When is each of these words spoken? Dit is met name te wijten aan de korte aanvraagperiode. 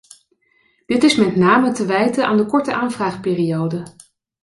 Dit 0.85 1.03
is 1.03 1.15
met 1.15 1.35
name 1.35 1.71
te 1.71 1.85
wijten 1.85 2.27
aan 2.27 2.37
de 2.37 2.45
korte 2.45 2.73
aanvraagperiode. 2.73 3.83